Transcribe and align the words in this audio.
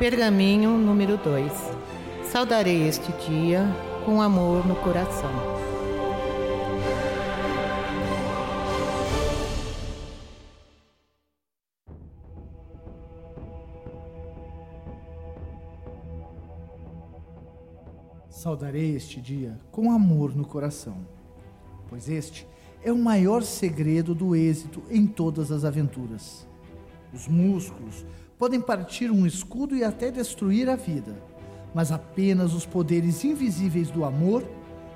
Pergaminho 0.00 0.78
número 0.78 1.18
2. 1.18 1.52
Saudarei 2.24 2.88
este 2.88 3.12
dia 3.28 3.66
com 4.02 4.22
amor 4.22 4.66
no 4.66 4.74
coração. 4.76 5.30
Saudarei 18.30 18.96
este 18.96 19.20
dia 19.20 19.60
com 19.70 19.92
amor 19.92 20.34
no 20.34 20.46
coração, 20.46 20.96
pois 21.90 22.08
este 22.08 22.48
é 22.82 22.90
o 22.90 22.96
maior 22.96 23.42
segredo 23.42 24.14
do 24.14 24.34
êxito 24.34 24.82
em 24.88 25.06
todas 25.06 25.52
as 25.52 25.62
aventuras. 25.62 26.48
Os 27.12 27.26
músculos 27.26 28.04
podem 28.38 28.60
partir 28.60 29.10
um 29.10 29.26
escudo 29.26 29.76
e 29.76 29.84
até 29.84 30.10
destruir 30.10 30.68
a 30.68 30.76
vida, 30.76 31.14
mas 31.74 31.92
apenas 31.92 32.54
os 32.54 32.64
poderes 32.64 33.24
invisíveis 33.24 33.90
do 33.90 34.04
amor 34.04 34.44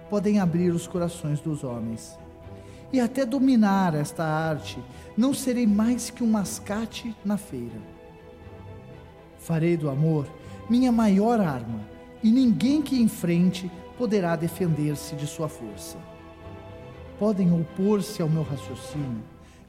podem 0.09 0.39
abrir 0.39 0.71
os 0.71 0.87
corações 0.87 1.41
dos 1.41 1.65
homens. 1.65 2.19
E 2.93 3.01
até 3.01 3.27
dominar 3.27 3.95
esta 3.95 4.25
arte, 4.25 4.79
não 5.17 5.35
serei 5.35 5.67
mais 5.67 6.11
que 6.11 6.23
um 6.23 6.31
mascate 6.31 7.15
na 7.25 7.37
feira. 7.37 7.81
Farei 9.39 9.77
do 9.77 9.91
amor 9.91 10.27
minha 10.69 10.91
maior 10.91 11.41
arma, 11.41 11.81
e 12.23 12.31
ninguém 12.31 12.81
que 12.81 13.01
enfrente 13.01 13.71
poderá 13.99 14.35
defender-se 14.35 15.15
de 15.15 15.27
sua 15.27 15.49
força. 15.49 15.99
Podem 17.19 17.53
opor-se 17.53 18.23
ao 18.23 18.29
meu 18.29 18.43
raciocínio, 18.43 19.23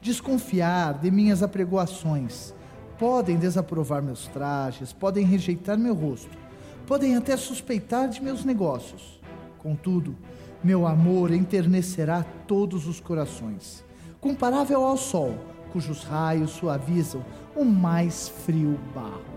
desconfiar 0.06 1.00
de 1.00 1.10
minhas 1.10 1.42
apregoações, 1.42 2.54
podem 2.96 3.36
desaprovar 3.36 4.00
meus 4.00 4.28
trajes, 4.28 4.92
podem 4.92 5.26
rejeitar 5.26 5.76
meu 5.76 5.94
rosto, 5.94 6.38
podem 6.86 7.16
até 7.16 7.36
suspeitar 7.36 8.08
de 8.08 8.22
meus 8.22 8.44
negócios. 8.44 9.20
Contudo, 9.58 10.16
meu 10.62 10.86
amor 10.86 11.32
enternecerá 11.32 12.24
todos 12.46 12.86
os 12.86 13.00
corações, 13.00 13.84
comparável 14.20 14.84
ao 14.84 14.96
sol, 14.96 15.34
cujos 15.72 16.04
raios 16.04 16.52
suavizam 16.52 17.24
o 17.56 17.64
mais 17.64 18.28
frio 18.28 18.78
barro. 18.94 19.36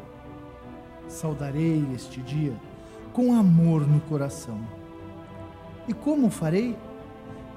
Saudarei 1.08 1.84
este 1.96 2.22
dia 2.22 2.54
com 3.12 3.34
amor 3.34 3.88
no 3.88 4.00
coração. 4.02 4.60
E 5.88 5.94
como 5.94 6.30
farei? 6.30 6.78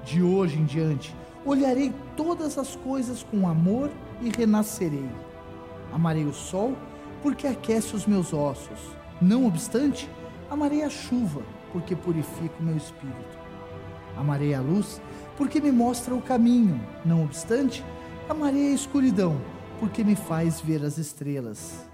De 0.03 0.21
hoje 0.23 0.57
em 0.57 0.65
diante, 0.65 1.15
olharei 1.45 1.93
todas 2.15 2.57
as 2.57 2.75
coisas 2.75 3.23
com 3.23 3.47
amor 3.47 3.89
e 4.21 4.29
renascerei. 4.29 5.09
Amarei 5.91 6.25
o 6.25 6.33
sol 6.33 6.75
porque 7.21 7.47
aquece 7.47 7.95
os 7.95 8.05
meus 8.05 8.33
ossos. 8.33 8.79
Não 9.21 9.45
obstante, 9.45 10.09
amarei 10.49 10.83
a 10.83 10.89
chuva 10.89 11.41
porque 11.71 11.95
purifica 11.95 12.55
o 12.59 12.63
meu 12.63 12.77
espírito. 12.77 13.37
Amarei 14.17 14.53
a 14.53 14.61
luz 14.61 15.01
porque 15.37 15.59
me 15.59 15.71
mostra 15.71 16.13
o 16.13 16.21
caminho. 16.21 16.79
Não 17.05 17.23
obstante, 17.23 17.83
amarei 18.29 18.71
a 18.71 18.75
escuridão 18.75 19.39
porque 19.79 20.03
me 20.03 20.15
faz 20.15 20.61
ver 20.61 20.83
as 20.83 20.97
estrelas. 20.97 21.85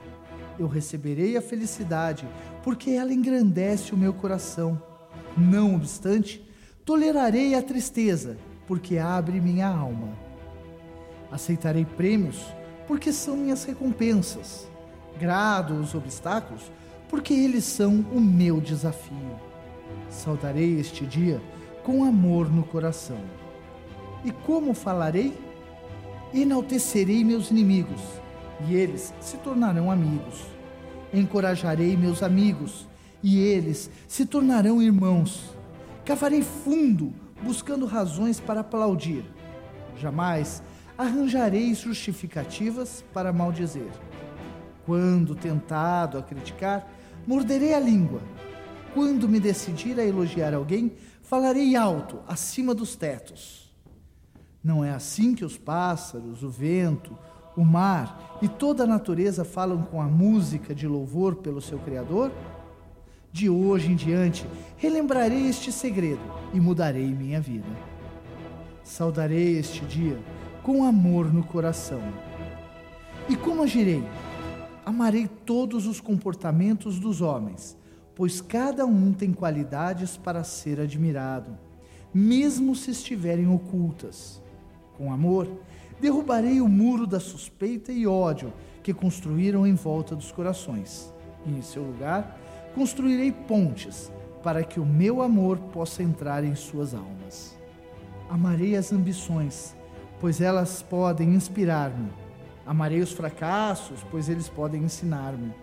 Eu 0.58 0.68
receberei 0.68 1.38
a 1.38 1.42
felicidade 1.42 2.28
porque 2.64 2.92
ela 2.92 3.14
engrandece 3.14 3.94
o 3.94 3.98
meu 3.98 4.14
coração. 4.14 4.82
Não 5.38 5.76
obstante, 5.76 6.46
tolerarei 6.84 7.56
a 7.56 7.62
tristeza 7.62 8.38
porque 8.70 9.00
abre 9.00 9.42
minha 9.42 9.68
alma. 9.68 10.10
Aceitarei 11.32 11.84
prêmios 11.84 12.54
porque 12.88 13.12
são 13.12 13.36
minhas 13.36 13.64
recompensas. 13.64 14.70
Grado 15.20 15.74
os 15.74 15.96
obstáculos 15.96 16.72
porque 17.10 17.34
eles 17.34 17.64
são 17.64 18.06
o 18.14 18.22
meu 18.22 18.62
desafio. 18.62 19.40
Saudarei 20.08 20.80
este 20.80 21.04
dia 21.04 21.42
com 21.84 22.04
amor 22.04 22.48
no 22.52 22.62
coração. 22.62 23.20
E 24.24 24.32
como 24.32 24.76
falarei? 24.76 25.36
Enaltecerei 26.32 27.24
meus 27.24 27.50
inimigos, 27.50 28.02
e 28.68 28.76
eles 28.76 29.12
se 29.20 29.38
tornarão 29.38 29.90
amigos. 29.90 30.44
Encorajarei 31.12 31.98
meus 31.98 32.22
amigos, 32.22 32.88
e 33.24 33.40
eles 33.40 33.90
se 34.08 34.28
tornarão 34.28 34.80
irmãos. 34.80 35.56
Cavarei 36.06 36.44
fundo, 36.44 37.12
buscando 37.44 37.86
razões 37.86 38.40
para 38.40 38.62
aplaudir. 38.62 39.24
Jamais 39.98 40.62
arranjarei 40.98 41.74
justificativas 41.74 43.04
para 43.14 43.32
maldizer. 43.32 43.92
Quando 44.86 45.36
tentado 45.36 46.18
a 46.18 46.24
criticar, 46.24 46.88
morderei 47.26 47.74
a 47.74 47.80
língua. 47.80 48.22
Quando 48.94 49.30
me 49.30 49.40
decidir 49.40 50.00
a 50.00 50.06
elogiar 50.06 50.54
alguém, 50.54 50.94
falarei 51.22 51.76
alto, 51.76 52.20
acima 52.28 52.74
dos 52.74 52.96
tetos. 52.96 53.72
Não 54.64 54.84
é 54.84 54.92
assim 54.92 55.34
que 55.34 55.46
os 55.46 55.58
pássaros, 55.58 56.44
o 56.44 56.50
vento, 56.50 57.18
o 57.56 57.64
mar 57.64 58.38
e 58.42 58.48
toda 58.48 58.84
a 58.84 58.88
natureza 58.88 59.46
falam 59.46 59.84
com 59.84 60.02
a 60.02 60.06
música 60.06 60.74
de 60.74 60.88
louvor 60.88 61.36
pelo 61.36 61.62
seu 61.62 61.80
Criador? 61.80 62.32
De 63.32 63.48
hoje 63.48 63.92
em 63.92 63.96
diante, 63.96 64.46
relembrarei 64.76 65.48
este 65.48 65.72
segredo 65.72 66.22
e 66.54 66.60
mudarei 66.60 67.14
minha 67.14 67.40
vida. 67.40 67.68
Saudarei 68.84 69.58
este 69.60 69.86
dia 69.86 70.18
com 70.64 70.84
amor 70.84 71.32
no 71.32 71.44
coração. 71.44 72.02
E 73.30 73.36
como 73.36 73.62
agirei? 73.62 74.04
Amarei 74.84 75.28
todos 75.28 75.86
os 75.86 76.02
comportamentos 76.02 77.00
dos 77.00 77.22
homens, 77.22 77.78
pois 78.16 78.42
cada 78.42 78.86
um 78.88 79.14
tem 79.14 79.32
qualidades 79.32 80.18
para 80.18 80.44
ser 80.44 80.80
admirado, 80.80 81.56
mesmo 82.12 82.76
se 82.76 82.90
estiverem 82.90 83.48
ocultas. 83.48 84.42
Com 84.98 85.14
amor, 85.14 85.48
derrubarei 86.02 86.60
o 86.60 86.68
muro 86.68 87.06
da 87.06 87.20
suspeita 87.20 87.92
e 87.92 88.08
ódio 88.08 88.52
que 88.82 88.94
construíram 88.94 89.68
em 89.68 89.76
volta 89.76 90.16
dos 90.16 90.32
corações. 90.32 91.14
E 91.46 91.52
em 91.52 91.62
seu 91.62 91.84
lugar, 91.84 92.39
construirei 92.74 93.32
pontes 93.32 94.12
para 94.44 94.64
que 94.64 94.80
o 94.80 94.86
meu 94.86 95.22
amor 95.22 95.58
possa 95.58 96.02
entrar 96.02 96.44
em 96.44 96.56
suas 96.56 96.94
almas. 96.94 97.58
Amarei 98.30 98.76
as 98.76 98.94
ambições, 98.94 99.76
pois 100.20 100.40
elas 100.40 100.82
podem 100.82 101.34
inspirar-me. 101.34 102.10
Amarei 102.66 103.02
os 103.02 103.12
fracassos, 103.12 104.06
pois 104.12 104.30
eles 104.30 104.48
podem 104.48 104.84
ensinar-me. 104.84 105.54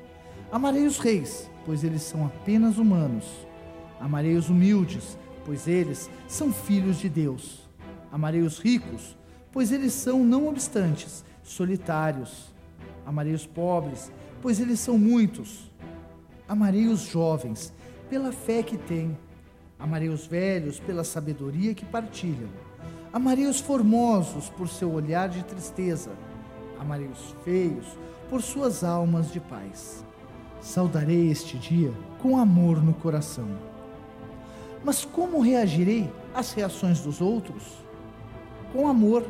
Amarei 0.50 0.86
os 0.86 0.98
reis, 0.98 1.50
pois 1.64 1.84
eles 1.84 2.02
são 2.02 2.26
apenas 2.26 2.78
humanos. 2.78 3.46
Amarei 4.00 4.34
os 4.34 4.50
humildes, 4.50 5.16
pois 5.44 5.68
eles 5.68 6.10
são 6.26 6.52
filhos 6.52 6.98
de 6.98 7.08
Deus. 7.08 7.68
Amarei 8.10 8.42
os 8.42 8.58
ricos, 8.58 9.16
pois 9.52 9.72
eles 9.72 9.92
são, 9.92 10.24
não 10.24 10.48
obstantes, 10.48 11.24
solitários. 11.42 12.52
Amarei 13.06 13.32
os 13.32 13.46
pobres, 13.46 14.12
pois 14.42 14.60
eles 14.60 14.80
são 14.80 14.98
muitos. 14.98 15.70
Amarei 16.48 16.86
os 16.86 17.00
jovens 17.00 17.72
pela 18.08 18.30
fé 18.30 18.62
que 18.62 18.76
têm. 18.76 19.18
Amarei 19.78 20.08
os 20.08 20.26
velhos 20.26 20.78
pela 20.78 21.02
sabedoria 21.02 21.74
que 21.74 21.84
partilham. 21.84 22.48
Amarei 23.12 23.46
os 23.46 23.60
formosos 23.60 24.48
por 24.50 24.68
seu 24.68 24.92
olhar 24.92 25.28
de 25.28 25.42
tristeza. 25.44 26.10
Amarei 26.78 27.08
os 27.08 27.34
feios 27.44 27.86
por 28.30 28.42
suas 28.42 28.84
almas 28.84 29.32
de 29.32 29.40
paz. 29.40 30.04
Saudarei 30.60 31.30
este 31.30 31.58
dia 31.58 31.92
com 32.20 32.38
amor 32.38 32.82
no 32.82 32.94
coração. 32.94 33.48
Mas 34.84 35.04
como 35.04 35.40
reagirei 35.40 36.12
às 36.32 36.52
reações 36.52 37.00
dos 37.00 37.20
outros? 37.20 37.64
Com 38.72 38.88
amor, 38.88 39.26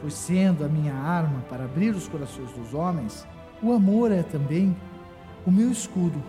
pois 0.00 0.14
sendo 0.14 0.64
a 0.64 0.68
minha 0.68 0.94
arma 0.94 1.42
para 1.48 1.64
abrir 1.64 1.94
os 1.94 2.08
corações 2.08 2.50
dos 2.52 2.74
homens, 2.74 3.26
o 3.62 3.72
amor 3.72 4.10
é 4.10 4.22
também 4.22 4.76
o 5.48 5.50
meu 5.50 5.72
escudo 5.72 6.22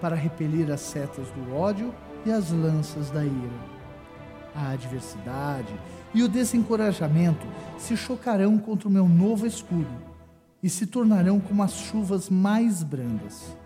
para 0.00 0.16
repelir 0.16 0.68
as 0.68 0.80
setas 0.80 1.28
do 1.30 1.54
ódio 1.54 1.94
e 2.26 2.32
as 2.32 2.50
lanças 2.50 3.08
da 3.08 3.24
ira. 3.24 3.74
A 4.52 4.70
adversidade 4.70 5.72
e 6.12 6.24
o 6.24 6.28
desencorajamento 6.28 7.46
se 7.78 7.96
chocarão 7.96 8.58
contra 8.58 8.88
o 8.88 8.90
meu 8.90 9.08
novo 9.08 9.46
escudo 9.46 9.96
e 10.60 10.68
se 10.68 10.88
tornarão 10.88 11.38
como 11.38 11.62
as 11.62 11.74
chuvas 11.74 12.28
mais 12.28 12.82
brandas. 12.82 13.56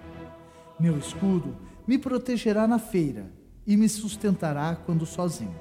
Meu 0.78 0.99
escudo 0.99 1.56
me 1.87 1.96
protegerá 1.96 2.66
na 2.66 2.78
feira 2.78 3.32
e 3.66 3.78
me 3.78 3.88
sustentará 3.88 4.76
quando 4.76 5.06
sozinho. 5.06 5.56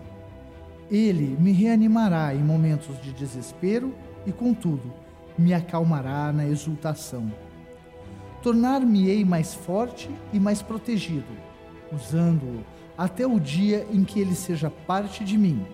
Ele 0.92 1.38
me 1.40 1.54
reanimará 1.54 2.36
em 2.36 2.44
momentos 2.44 3.02
de 3.02 3.14
desespero 3.14 3.96
e, 4.26 4.32
contudo, 4.34 4.94
me 5.40 5.54
acalmará 5.54 6.34
na 6.34 6.46
exultação 6.46 7.32
tornar-me-ei 8.48 9.26
mais 9.26 9.54
forte 9.54 10.10
e 10.32 10.40
mais 10.40 10.62
protegido, 10.62 11.28
usando-o 11.92 12.64
até 12.98 13.28
o 13.28 13.42
dia 13.42 13.86
em 13.92 14.06
que 14.06 14.22
ele 14.22 14.36
seja 14.36 14.70
parte 14.70 15.22
de 15.26 15.38
mim, 15.38 15.66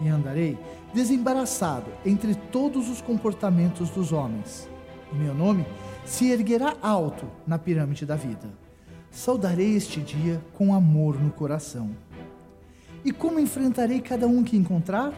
e 0.00 0.08
andarei 0.08 0.56
desembaraçado 0.94 1.90
entre 2.06 2.34
todos 2.34 2.88
os 2.88 3.02
comportamentos 3.02 3.90
dos 3.90 4.10
homens. 4.10 4.66
E 5.12 5.16
meu 5.16 5.34
nome 5.34 5.66
se 6.06 6.30
erguerá 6.30 6.74
alto 6.80 7.26
na 7.46 7.58
pirâmide 7.58 8.06
da 8.06 8.16
vida. 8.16 8.48
Saudarei 9.10 9.76
este 9.76 10.00
dia 10.00 10.42
com 10.54 10.72
amor 10.72 11.20
no 11.20 11.30
coração. 11.30 11.90
E 13.04 13.12
como 13.12 13.38
enfrentarei 13.38 14.00
cada 14.00 14.26
um 14.26 14.42
que 14.42 14.56
encontrar? 14.56 15.12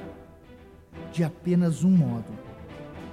De 1.12 1.22
apenas 1.22 1.84
um 1.84 1.90
modo, 1.90 2.32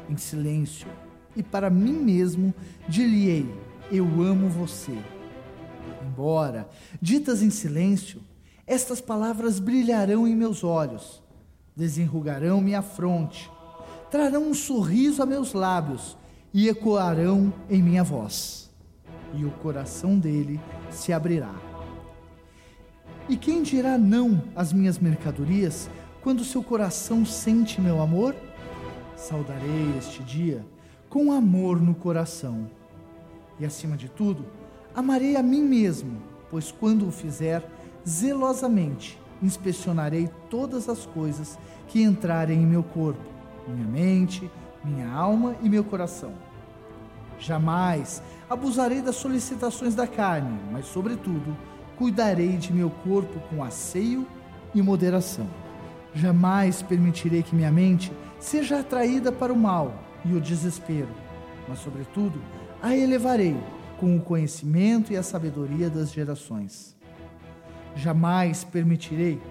em 0.09 0.17
silêncio, 0.17 0.87
e 1.35 1.43
para 1.43 1.69
mim 1.69 1.93
mesmo 1.93 2.51
dir-lhe-ei: 2.89 3.66
Eu 3.91 4.05
amo 4.21 4.49
você. 4.49 4.97
Embora, 6.05 6.67
ditas 7.01 7.41
em 7.41 7.49
silêncio, 7.49 8.21
estas 8.65 8.99
palavras 8.99 9.59
brilharão 9.59 10.27
em 10.27 10.35
meus 10.35 10.63
olhos, 10.63 11.23
desenrugarão 11.75 12.59
minha 12.59 12.81
fronte, 12.81 13.49
trarão 14.11 14.43
um 14.43 14.53
sorriso 14.53 15.23
a 15.23 15.25
meus 15.25 15.53
lábios 15.53 16.17
e 16.53 16.67
ecoarão 16.67 17.53
em 17.69 17.81
minha 17.81 18.03
voz, 18.03 18.69
e 19.33 19.45
o 19.45 19.51
coração 19.51 20.19
dele 20.19 20.59
se 20.89 21.13
abrirá. 21.13 21.53
E 23.29 23.37
quem 23.37 23.61
dirá 23.61 23.97
não 23.97 24.41
às 24.55 24.73
minhas 24.73 24.99
mercadorias 24.99 25.89
quando 26.21 26.43
seu 26.43 26.63
coração 26.63 27.25
sente 27.25 27.79
meu 27.79 28.01
amor? 28.01 28.35
Saudarei 29.15 29.97
este 29.97 30.23
dia 30.23 30.65
com 31.09 31.31
amor 31.31 31.81
no 31.81 31.95
coração. 31.95 32.69
E 33.59 33.65
acima 33.65 33.97
de 33.97 34.09
tudo, 34.09 34.45
amarei 34.95 35.35
a 35.35 35.43
mim 35.43 35.61
mesmo, 35.61 36.21
pois 36.49 36.71
quando 36.71 37.07
o 37.07 37.11
fizer, 37.11 37.63
zelosamente 38.07 39.19
inspecionarei 39.41 40.29
todas 40.49 40.89
as 40.89 41.05
coisas 41.05 41.57
que 41.87 42.01
entrarem 42.01 42.61
em 42.61 42.65
meu 42.65 42.83
corpo, 42.83 43.21
minha 43.67 43.87
mente, 43.87 44.49
minha 44.83 45.11
alma 45.11 45.55
e 45.61 45.69
meu 45.69 45.83
coração. 45.83 46.33
Jamais 47.39 48.21
abusarei 48.49 49.01
das 49.01 49.15
solicitações 49.15 49.93
da 49.93 50.07
carne, 50.07 50.57
mas, 50.71 50.85
sobretudo, 50.85 51.55
cuidarei 51.97 52.57
de 52.57 52.73
meu 52.73 52.89
corpo 52.89 53.39
com 53.49 53.63
asseio 53.63 54.25
e 54.73 54.81
moderação. 54.81 55.47
Jamais 56.13 56.81
permitirei 56.81 57.43
que 57.43 57.55
minha 57.55 57.71
mente 57.71 58.11
seja 58.39 58.79
atraída 58.79 59.31
para 59.31 59.53
o 59.53 59.57
mal 59.57 59.93
e 60.25 60.33
o 60.33 60.41
desespero, 60.41 61.09
mas, 61.67 61.79
sobretudo, 61.79 62.41
a 62.81 62.95
elevarei 62.95 63.57
com 63.99 64.15
o 64.15 64.21
conhecimento 64.21 65.11
e 65.11 65.17
a 65.17 65.23
sabedoria 65.23 65.89
das 65.89 66.11
gerações. 66.11 66.95
Jamais 67.95 68.63
permitirei 68.63 69.41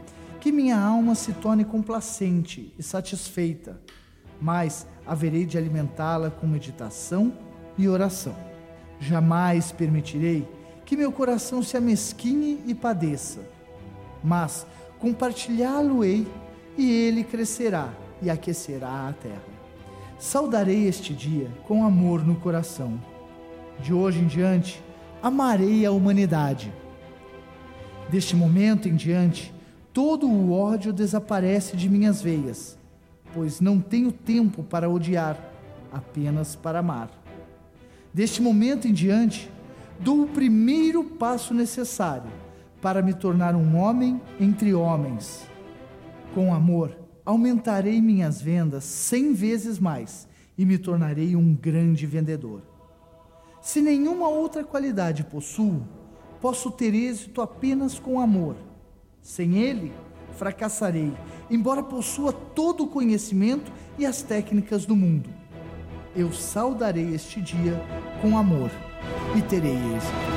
que 0.40 0.52
minha 0.52 0.78
alma 0.78 1.14
se 1.14 1.32
torne 1.32 1.64
complacente 1.64 2.72
e 2.78 2.82
satisfeita, 2.82 3.80
mas 4.40 4.86
haverei 5.04 5.44
de 5.44 5.58
alimentá-la 5.58 6.30
com 6.30 6.46
meditação 6.46 7.32
e 7.76 7.88
oração. 7.88 8.36
Jamais 9.00 9.72
permitirei 9.72 10.48
que 10.84 10.96
meu 10.96 11.10
coração 11.10 11.62
se 11.62 11.76
amesquine 11.76 12.62
e 12.64 12.74
padeça, 12.74 13.40
mas 14.22 14.64
compartilhá-lo-ei 15.00 16.26
e 16.78 16.90
ele 16.90 17.24
crescerá 17.24 17.92
e 18.22 18.30
aquecerá 18.30 19.08
a 19.08 19.12
terra. 19.12 19.42
Saudarei 20.18 20.86
este 20.86 21.12
dia 21.12 21.50
com 21.66 21.84
amor 21.84 22.24
no 22.24 22.36
coração. 22.36 22.98
De 23.80 23.92
hoje 23.92 24.20
em 24.20 24.26
diante, 24.26 24.82
amarei 25.22 25.84
a 25.84 25.90
humanidade 25.90 26.72
Deste 28.08 28.36
momento 28.36 28.88
em 28.88 28.94
diante, 28.94 29.52
todo 29.92 30.28
o 30.28 30.52
ódio 30.52 30.92
desaparece 30.92 31.76
de 31.76 31.88
minhas 31.88 32.22
veias, 32.22 32.78
pois 33.34 33.60
não 33.60 33.80
tenho 33.80 34.12
tempo 34.12 34.62
para 34.62 34.88
odiar, 34.88 35.36
apenas 35.92 36.54
para 36.54 36.78
amar. 36.78 37.10
Deste 38.14 38.40
momento 38.40 38.86
em 38.86 38.92
diante, 38.92 39.50
dou 39.98 40.22
o 40.22 40.28
primeiro 40.28 41.02
passo 41.02 41.52
necessário 41.52 42.30
para 42.80 43.02
me 43.02 43.12
tornar 43.12 43.56
um 43.56 43.76
homem 43.76 44.20
entre 44.38 44.72
homens. 44.72 45.44
Com 46.32 46.54
amor, 46.54 46.96
aumentarei 47.24 48.00
minhas 48.00 48.40
vendas 48.40 48.84
cem 48.84 49.32
vezes 49.32 49.80
mais 49.80 50.28
e 50.56 50.64
me 50.64 50.78
tornarei 50.78 51.34
um 51.34 51.54
grande 51.54 52.06
vendedor. 52.06 52.62
Se 53.66 53.80
nenhuma 53.80 54.28
outra 54.28 54.62
qualidade 54.62 55.24
possuo, 55.24 55.82
posso 56.40 56.70
ter 56.70 56.94
êxito 56.94 57.42
apenas 57.42 57.98
com 57.98 58.20
amor. 58.20 58.54
Sem 59.20 59.58
ele, 59.58 59.92
fracassarei, 60.36 61.12
embora 61.50 61.82
possua 61.82 62.32
todo 62.32 62.84
o 62.84 62.86
conhecimento 62.86 63.72
e 63.98 64.06
as 64.06 64.22
técnicas 64.22 64.86
do 64.86 64.94
mundo. 64.94 65.28
Eu 66.14 66.32
saudarei 66.32 67.12
este 67.12 67.40
dia 67.40 67.82
com 68.22 68.38
amor 68.38 68.70
e 69.36 69.42
terei 69.42 69.74
êxito. 69.74 70.35